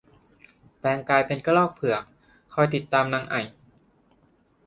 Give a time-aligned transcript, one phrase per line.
[0.79, 2.03] แปลงกายเป็นกระรอกเผือก
[2.53, 3.41] คอยติดตามนางไอ่